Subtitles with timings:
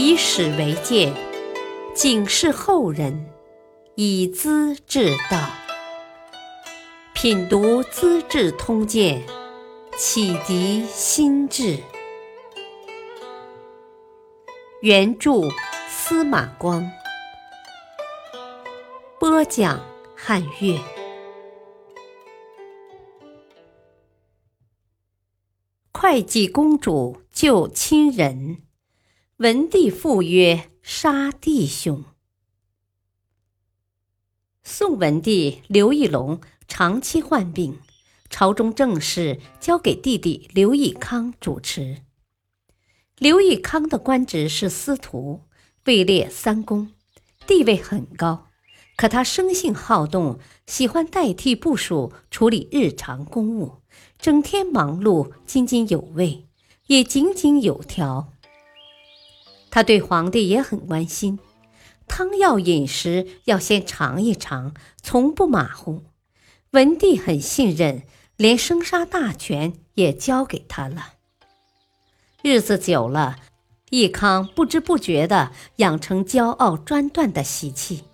[0.00, 1.12] 以史为鉴，
[1.92, 3.28] 警示后人，
[3.96, 5.50] 以资治道。
[7.12, 9.20] 品读《资治通鉴》，
[9.96, 11.80] 启迪心智。
[14.82, 15.32] 原著
[15.88, 16.88] 司马光，
[19.18, 19.84] 播讲
[20.14, 20.78] 汉乐。
[25.92, 28.62] 会稽公主救亲人，
[29.38, 32.04] 文帝父曰：“杀弟兄。”
[34.64, 37.78] 宋文帝刘义隆长期患病，
[38.28, 42.02] 朝中政事交给弟弟刘义康主持。
[43.18, 45.42] 刘义康的官职是司徒，
[45.84, 46.90] 位列三公，
[47.46, 48.48] 地位很高。
[48.96, 53.82] 可他生性好动，喜欢代替部属处理日常公务。
[54.18, 56.48] 整天忙碌，津津有味，
[56.88, 58.32] 也井井有条。
[59.70, 61.38] 他对皇帝也很关心，
[62.06, 66.04] 汤药饮食要先尝一尝，从不马虎。
[66.72, 68.02] 文帝很信任，
[68.36, 71.14] 连生杀大权也交给他了。
[72.42, 73.36] 日子久了，
[73.90, 78.04] 义康不知不觉地养成骄傲专断的习气，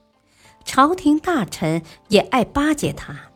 [0.65, 3.31] 朝廷大臣也爱巴结他。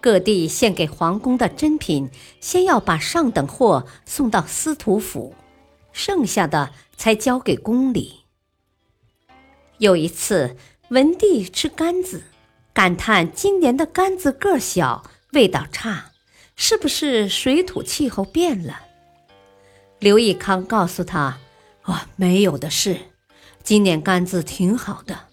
[0.00, 2.08] 各地献给皇宫的珍品，
[2.40, 5.34] 先要把上等货送到司徒府，
[5.92, 8.20] 剩下的才交给宫里。
[9.78, 10.56] 有一次，
[10.90, 12.24] 文帝吃柑子，
[12.72, 16.12] 感叹今年的柑子个小，味道差，
[16.56, 18.80] 是不是水土气候变了？
[19.98, 21.38] 刘义康告诉他
[21.84, 22.98] ：“哦，没有的事，
[23.62, 25.28] 今年柑子挺好的，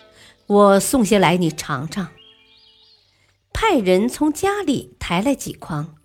[0.46, 2.10] 我送些来你尝尝。”
[3.52, 5.96] 派人从家里抬来几筐，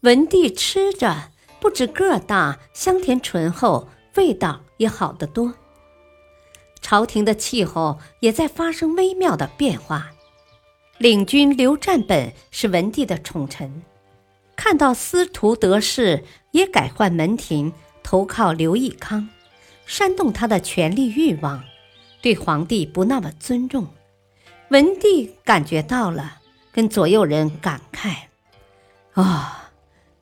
[0.00, 5.54] 文帝吃着，不止个大，香甜醇厚，味道也好得多。
[6.80, 10.10] 朝廷的气候也在发生微妙的变化。
[10.98, 13.82] 领军刘占本是文帝的宠臣，
[14.56, 17.72] 看到司徒得势，也改换门庭，
[18.02, 19.28] 投靠刘义康，
[19.86, 21.62] 煽动他的权力欲望，
[22.20, 23.86] 对皇帝不那么尊重。
[24.70, 26.40] 文帝感觉到了。
[26.72, 28.14] 跟左右人感慨
[29.18, 29.70] ：“啊，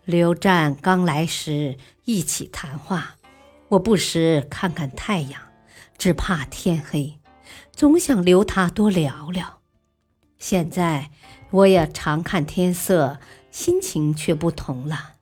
[0.04, 3.16] 刘湛刚来时一起谈话，
[3.68, 5.40] 我不时看看太阳，
[5.96, 7.18] 只怕天黑，
[7.72, 9.60] 总想留他多聊聊。
[10.38, 11.10] 现在
[11.50, 13.18] 我也常看天色，
[13.50, 15.14] 心情却不同了，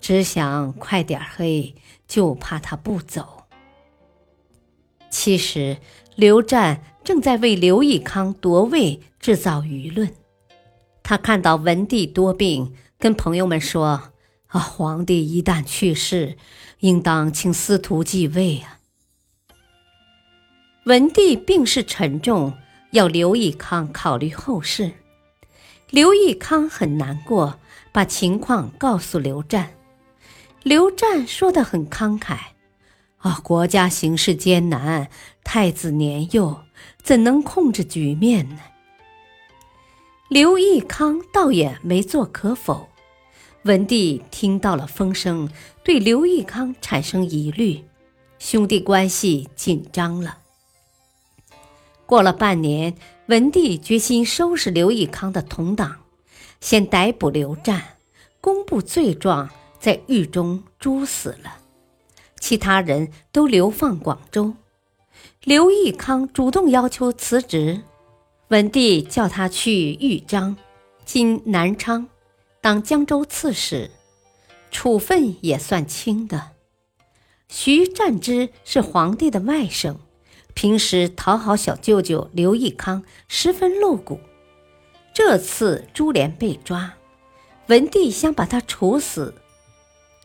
[0.00, 1.74] 只想快点黑，
[2.06, 3.44] 就怕他不走。
[5.10, 5.78] 其实
[6.14, 10.14] 刘湛正在为刘义康夺位制造舆论。”
[11.02, 14.09] 他看到文帝多病，跟朋友们说
[14.50, 16.36] ：“啊，皇帝一旦去世，
[16.78, 18.78] 应当请司徒继位啊。”
[20.86, 22.54] 文帝病势沉重，
[22.92, 24.92] 要刘义康考虑后事。
[25.90, 27.58] 刘义康很难过，
[27.92, 29.70] 把情况告诉刘湛。
[30.62, 32.36] 刘湛说的很慷慨
[33.18, 35.08] ：“啊，国家形势艰难，
[35.44, 36.60] 太子年幼，
[37.02, 38.58] 怎能控制局面呢？”
[40.28, 42.88] 刘义康倒也没做可否，
[43.64, 45.50] 文帝听到了风声，
[45.84, 47.84] 对刘义康产生疑虑，
[48.38, 50.38] 兄弟关系紧张了。
[52.06, 55.96] 过了半年，文帝决心收拾刘义康的同党，
[56.60, 57.98] 先逮捕刘湛，
[58.40, 61.58] 公布罪状，在狱中诛死了，
[62.40, 64.54] 其他人都流放广州。
[65.44, 67.82] 刘义康主动要求辞职。
[68.48, 70.56] 文帝叫他去豫章
[71.04, 72.08] （今南昌）
[72.62, 73.90] 当江州刺史，
[74.70, 76.50] 处分也算轻的。
[77.48, 79.96] 徐占之是皇帝的外甥，
[80.52, 84.20] 平时讨好小舅舅刘义康，十分露骨。
[85.14, 86.94] 这次株连被抓，
[87.68, 89.34] 文帝想把他处死。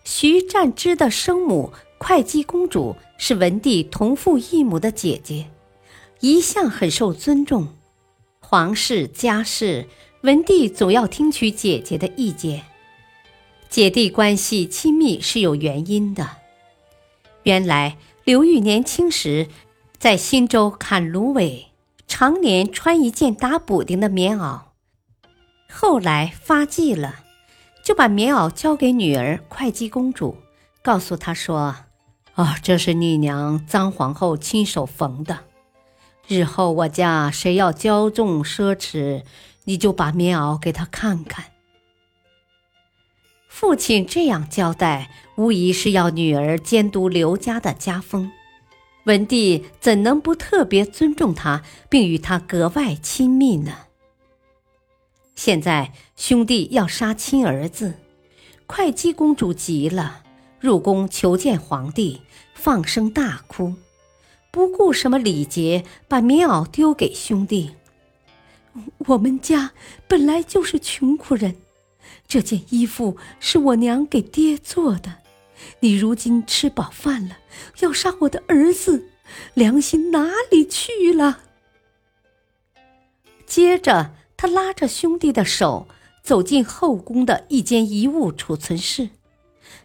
[0.03, 5.49] 徐占之的生母会稽公主是文帝同父异母的姐姐，
[6.20, 7.70] 一向很受尊重。
[8.40, 9.88] 皇室家事，
[10.25, 12.63] 文帝总要听取姐姐的意见。
[13.69, 16.27] 姐弟关系亲密是有原因的。
[17.43, 19.47] 原来刘裕年轻时
[19.99, 21.67] 在新州砍芦苇，
[22.07, 24.61] 常年穿一件打补丁的棉袄。
[25.69, 27.19] 后来发迹了，
[27.83, 30.37] 就把棉袄交给女儿会稽公主，
[30.81, 31.75] 告诉她说
[32.33, 35.41] ：“啊，这是你娘臧皇后亲手缝的。”
[36.28, 39.21] 日后我家谁要骄纵奢侈，
[39.66, 41.46] 你就把棉袄给他看看。
[43.47, 48.32] 父亲这样交代，无疑是要女儿监督刘家的家风。
[49.06, 53.73] 文帝怎能不特别尊重他，并与他格外亲密呢？
[55.35, 57.94] 现在兄弟要杀亲儿子，
[58.66, 60.23] 会稽公主急了，
[60.59, 62.22] 入宫求见皇帝，
[62.53, 63.76] 放声大哭，
[64.52, 67.72] 不顾什么礼节，把棉袄丢给兄弟。
[69.07, 69.72] 我们家
[70.07, 71.55] 本来就是穷苦人，
[72.27, 75.17] 这件衣服是我娘给爹做的。
[75.79, 77.37] 你如今吃饱饭了，
[77.79, 79.09] 要杀我的儿子，
[79.53, 81.39] 良心哪里去了？
[83.45, 85.87] 接着，他拉着兄弟的手
[86.21, 89.09] 走进后宫的一间遗物储存室，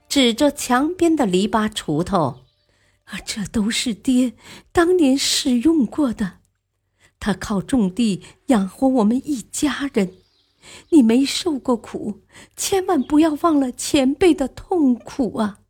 [0.09, 2.41] 指着墙边的篱笆锄头
[3.07, 4.33] ：“啊，这都是爹
[4.73, 6.40] 当年使用过的。
[7.21, 10.15] 他靠种地养活我们一家人，
[10.89, 12.23] 你没受过苦，
[12.57, 15.61] 千万不要忘了前辈的痛苦啊！”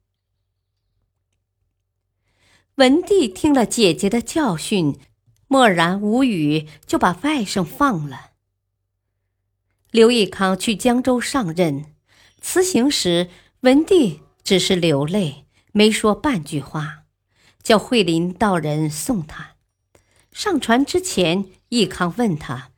[2.77, 4.99] 文帝听了姐姐的教训，
[5.49, 8.31] 默然无语，就把外甥放了。
[9.91, 11.97] 刘义康去江州上任，
[12.41, 13.29] 辞行时，
[13.61, 17.03] 文帝只是流泪，没说半句话，
[17.63, 19.57] 叫惠林道人送他。
[20.33, 22.71] 上船之前，义康问他：“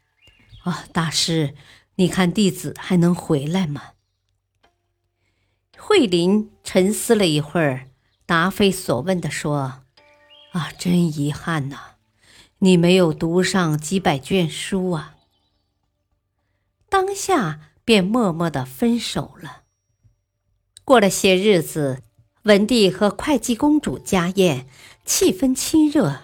[0.64, 1.54] 啊，大师，
[1.96, 3.92] 你看弟子还能回来吗？”
[5.78, 7.88] 惠林沉思了一会儿，
[8.24, 9.82] 答非所问地说。
[10.52, 11.96] 啊，真遗憾呐！
[12.58, 15.16] 你没有读上几百卷书啊。
[16.90, 19.62] 当下便默默的分手了。
[20.84, 22.02] 过了些日子，
[22.42, 24.68] 文帝和会稽公主家宴，
[25.06, 26.20] 气氛亲热。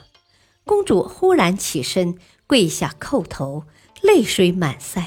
[0.69, 3.65] 公主忽然起身，跪下叩头，
[4.03, 5.03] 泪水满腮。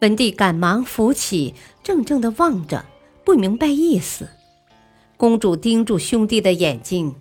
[0.00, 1.54] 文帝赶忙扶起，
[1.84, 2.86] 怔怔的望着，
[3.22, 4.30] 不明白意思。
[5.18, 7.16] 公主盯住兄弟的眼睛。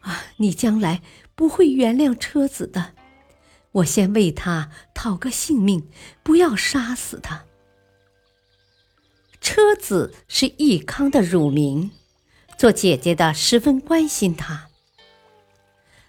[0.00, 0.24] 啊！
[0.38, 1.00] 你将来
[1.36, 2.94] 不会原谅车子的。
[3.70, 5.88] 我先为他讨个性命，
[6.24, 7.44] 不要杀死他。
[9.40, 11.92] 车子是义康的乳名，
[12.56, 14.67] 做姐姐的十分关心他。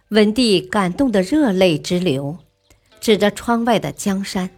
[0.09, 2.39] 文帝感动得热泪直流，
[2.99, 4.49] 指着窗外的江山，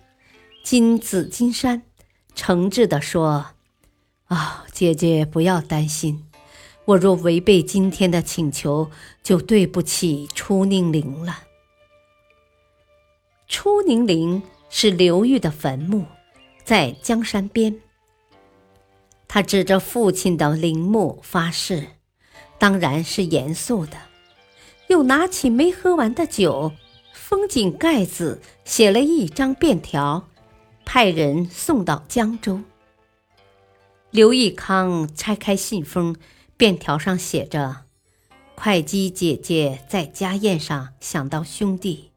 [0.63, 1.83] 金紫金山，
[2.33, 3.47] 诚挚地说
[4.27, 6.25] ：“啊，姐姐不要担心。”
[6.85, 8.89] 我若违背今天的请求，
[9.21, 11.41] 就对不起初宁陵了。
[13.49, 16.05] 初宁陵是刘裕的坟墓，
[16.63, 17.77] 在江山边。
[19.27, 21.87] 他指着父亲的陵墓发誓，
[22.57, 23.97] 当然是严肃的。
[24.91, 26.73] 又拿起没喝完的酒，
[27.13, 30.27] 封紧盖子，写了一张便条，
[30.83, 32.59] 派人送到江州。
[34.09, 36.17] 刘义康拆开信封。
[36.57, 37.85] 便条上写着
[38.55, 42.11] ：“会稽姐姐在家宴上想到兄弟，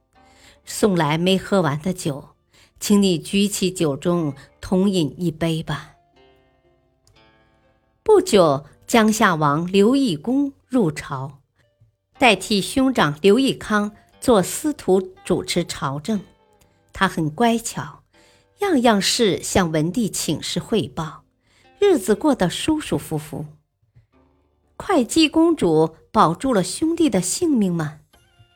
[0.67, 2.29] 送来没喝完的酒，
[2.79, 5.93] 请你举起酒盅同饮一杯吧。”
[8.05, 11.39] 不久，江夏王刘义恭入朝，
[12.19, 16.21] 代替兄长刘义康做司徒主持朝政。
[16.93, 18.05] 他很乖巧，
[18.61, 21.25] 样样事向文帝请示汇报，
[21.81, 23.47] 日子过得舒舒服服。
[24.77, 28.01] 会稽公主保住了兄弟的性命吗？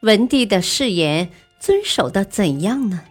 [0.03, 3.05] 文帝的誓言遵守的怎样呢？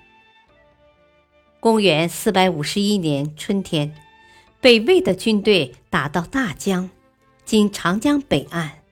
[1.60, 3.94] 公元四百五十一年春天，
[4.62, 6.90] 北魏的军队打到大江
[7.44, 8.84] （今长江北岸），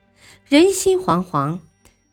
[0.47, 1.59] 人心惶惶。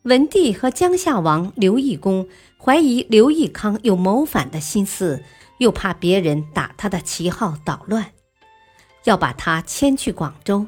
[0.05, 2.27] 文帝和江夏王刘义恭
[2.59, 5.23] 怀疑刘义康有谋反的心思，
[5.59, 8.12] 又怕别人打他的旗号捣乱，
[9.05, 10.67] 要把他迁去广州。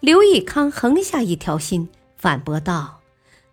[0.00, 3.00] 刘义康横下一条心，反驳道：“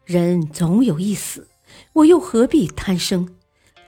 [0.05, 1.47] 人总有一死，
[1.93, 3.35] 我又何必贪生？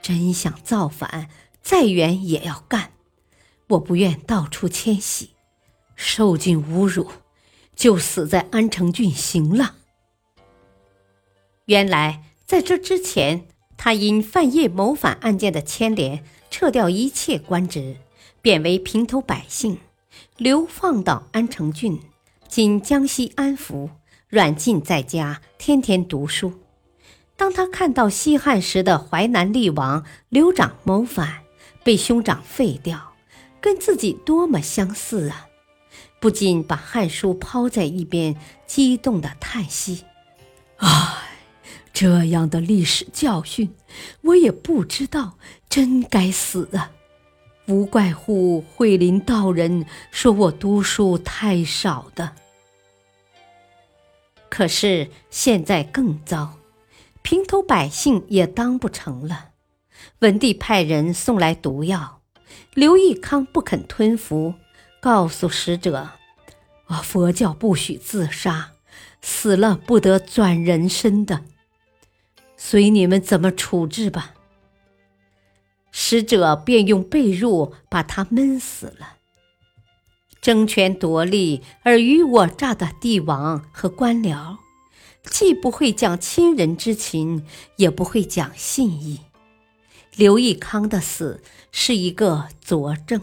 [0.01, 1.29] 真想造反，
[1.61, 2.93] 再远也要干。
[3.67, 5.31] 我不愿到处迁徙，
[5.95, 7.11] 受尽侮辱，
[7.77, 9.75] 就死在安城郡行了。”
[11.65, 13.45] 原来在这之前，
[13.77, 17.97] 他因犯业谋反案件的牵连，撤掉一切官职，
[18.41, 19.77] 贬为平头百姓，
[20.37, 22.01] 流放到安城郡。
[22.47, 23.89] 今江西安福，
[24.29, 26.53] 软禁在家，天天读书。
[27.35, 31.43] 当他看到西汉时的淮南厉王刘长谋反，
[31.83, 33.13] 被兄长废掉，
[33.59, 35.47] 跟自己多么相似啊！
[36.19, 40.03] 不禁把《汉书》抛在一边，激动的叹息
[40.77, 40.89] ：“唉，
[41.93, 43.75] 这样的历史教训，
[44.21, 45.37] 我也不知道，
[45.69, 46.91] 真该死啊！
[47.67, 52.33] 无怪乎惠林道人说我读书太少的。”
[54.49, 56.57] 可是现在更糟，
[57.21, 59.49] 平头百姓也当不成了。
[60.19, 62.21] 文帝派人送来毒药，
[62.73, 64.55] 刘义康不肯吞服，
[64.99, 66.09] 告诉使者
[66.87, 68.71] ：“啊，佛教不许自杀，
[69.21, 71.43] 死了不得转人身的，
[72.55, 74.33] 随你们怎么处置吧。”
[75.91, 79.15] 使者便用被褥把他闷死了。
[80.39, 84.57] 争权夺利、尔虞我诈的帝王和官僚，
[85.23, 87.45] 既不会讲亲人之情，
[87.77, 89.21] 也不会讲信义。
[90.15, 93.21] 刘义康的死是一个佐证。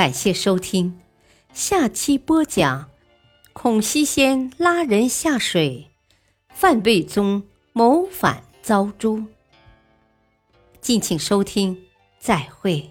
[0.00, 0.98] 感谢收听，
[1.52, 2.88] 下期播讲：
[3.52, 5.90] 孔熙先拉人下水，
[6.54, 7.42] 范卫宗
[7.74, 9.26] 谋反遭诛。
[10.80, 11.84] 敬请收听，
[12.18, 12.90] 再会。